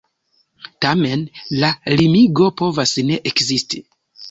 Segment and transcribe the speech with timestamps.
[0.85, 1.25] Tamen,
[1.65, 1.69] la
[2.01, 3.87] limigo povas ne ekzisti.